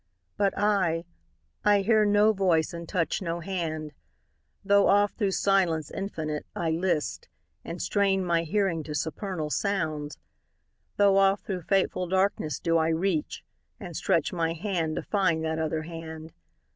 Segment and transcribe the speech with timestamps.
[0.35, 1.05] But I
[1.63, 3.91] I hear no voice and touch no hand,
[4.65, 7.29] Tho' oft thro' silence infinite, I list,
[7.63, 10.17] And strain my hearing to supernal sounds;
[10.97, 13.43] Tho' oft thro' fateful darkness do I reach,
[13.79, 16.33] And stretch my hand to find that other hand.